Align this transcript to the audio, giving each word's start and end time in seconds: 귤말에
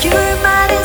귤말에 0.00 0.75